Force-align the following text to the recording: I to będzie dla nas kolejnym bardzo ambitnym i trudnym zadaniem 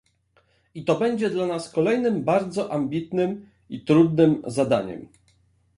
I 0.73 0.83
to 0.85 0.95
będzie 0.99 1.29
dla 1.29 1.47
nas 1.47 1.69
kolejnym 1.71 2.23
bardzo 2.23 2.73
ambitnym 2.73 3.49
i 3.69 3.81
trudnym 3.85 4.41
zadaniem 4.47 5.07